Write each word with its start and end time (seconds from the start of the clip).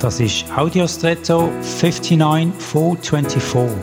Das 0.00 0.20
ist 0.20 0.44
Audiostretto 0.54 1.50
59424. 1.62 3.78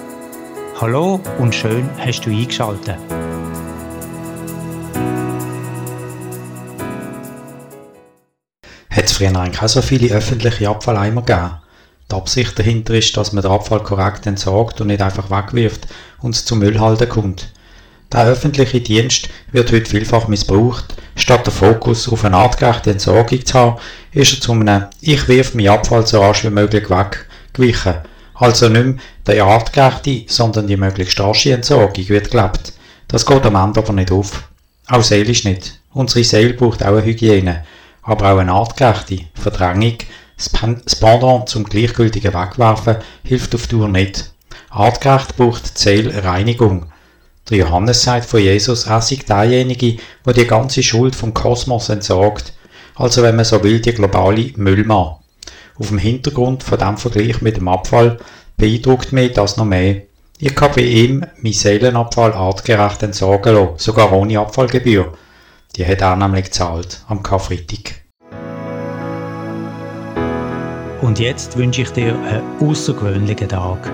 Hallo 0.80 1.20
und 1.40 1.56
schön 1.56 1.90
hast 1.98 2.22
du 2.22 2.30
eingeschaltet. 2.30 2.98
Hat 8.92 9.06
es 9.06 9.14
früher 9.14 9.36
eigentlich 9.36 9.64
auch 9.64 9.68
so 9.68 9.82
viele 9.82 10.14
öffentliche 10.14 10.70
Abfalleimer 10.70 11.24
gegeben? 11.24 11.58
Die 12.12 12.16
Absicht 12.16 12.60
dahinter 12.60 12.94
ist, 12.94 13.18
dass 13.18 13.34
man 13.34 13.42
den 13.42 13.52
Abfall 13.52 13.82
korrekt 13.82 14.28
entsorgt 14.28 14.82
und 14.82 14.88
nicht 14.88 15.02
einfach 15.02 15.32
wegwirft 15.32 15.88
und 16.22 16.36
es 16.36 16.46
zum 16.46 16.60
Müllhalden 16.60 17.10
kommt. 17.10 17.52
Der 18.14 18.26
öffentliche 18.26 18.80
Dienst 18.80 19.28
wird 19.52 19.72
heute 19.72 19.90
vielfach 19.90 20.28
missbraucht. 20.28 20.94
Statt 21.16 21.48
den 21.48 21.54
Fokus 21.54 22.08
auf 22.08 22.24
eine 22.24 22.38
artgerechte 22.38 22.92
Entsorgung 22.92 23.44
zu 23.44 23.54
haben, 23.56 23.80
ist 24.12 24.34
er 24.34 24.42
zu 24.42 24.52
einem 24.52 24.86
«Ich 25.02 25.28
wirf 25.28 25.56
meinen 25.56 25.70
Abfall 25.70 26.06
so 26.06 26.22
rasch 26.22 26.44
wie 26.44 26.52
möglich 26.52 26.92
weg» 26.92 27.28
gewichen. 27.54 27.96
Also 28.36 28.70
nicht 28.70 28.86
mehr 28.86 28.96
der 29.26 29.46
artgerechte, 29.46 30.26
sondern 30.28 30.68
die 30.68 30.78
möglichst 30.78 31.20
rasche 31.20 31.54
Entsorgung 31.54 32.08
wird 32.08 32.30
gelebt. 32.30 32.74
Das 33.08 33.26
geht 33.26 33.48
am 33.48 33.56
Ende 33.56 33.80
aber 33.80 33.94
nicht 33.94 34.12
auf. 34.12 34.48
Auch 34.88 35.02
seelisch 35.02 35.44
nicht. 35.44 35.80
Unsere 35.92 36.24
Seele 36.24 36.54
braucht 36.54 36.84
auch 36.84 36.90
eine 36.90 37.06
Hygiene, 37.06 37.64
aber 38.04 38.32
auch 38.32 38.38
eine 38.38 38.52
artgerechte 38.52 39.26
Verdrängung. 39.34 39.98
Das 40.38 41.00
Pendant 41.00 41.50
zum 41.50 41.64
gleichgültigen 41.64 42.34
Wegwerfen 42.34 42.98
hilft 43.24 43.56
auf 43.56 43.66
Tour 43.66 43.88
nicht. 43.88 44.32
Artgerecht 44.70 45.36
braucht 45.36 45.78
die 45.78 45.82
Seele 45.82 46.24
Reinigung. 46.24 46.93
Der 47.50 47.58
Johannes 47.58 48.04
sagt 48.04 48.26
von 48.26 48.40
Jesus, 48.40 48.88
er 48.88 49.02
sei 49.02 49.18
derjenige, 49.28 49.98
der 50.26 50.34
die 50.34 50.48
ganze 50.48 50.82
Schuld 50.82 51.16
vom 51.16 51.34
Kosmos 51.34 51.90
entsorgt, 51.90 52.54
also 52.96 53.22
wenn 53.22 53.36
man 53.36 53.44
so 53.44 53.62
will, 53.64 53.82
die 53.82 53.94
globale 53.94 54.54
Müllmann. 54.56 55.16
Auf 55.78 55.90
dem 55.90 55.98
Hintergrund 55.98 56.64
von 56.64 56.80
dem 56.80 56.98
Vergleich 56.98 57.42
mit 57.42 57.58
dem 57.58 57.68
Abfall 57.68 58.18
beeindruckt 58.56 59.12
mich 59.12 59.34
das 59.34 59.58
noch 59.58 59.66
mehr. 59.66 60.04
Ich 60.40 60.56
kann 60.56 60.72
bei 60.76 60.84
ihm 60.84 61.26
meinen 61.42 61.54
Seelenabfall 61.54 62.34
artgerecht 62.34 63.04
entsorgen 63.04 63.56
lassen, 63.56 63.78
sogar 63.78 64.14
ohne 64.14 64.40
Abfallgebühr. 64.40 65.14
Die 65.76 65.86
hat 65.86 66.02
er 66.02 66.16
nämlich 66.16 66.46
gezahlt 66.46 67.04
am 67.08 67.24
Karfreitag. 67.24 68.04
Und 71.02 71.20
jetzt 71.20 71.58
wünsche 71.58 71.82
ich 71.82 71.90
dir 71.90 72.16
einen 72.16 72.70
außergewöhnlichen 72.70 73.50
Tag. 73.50 73.92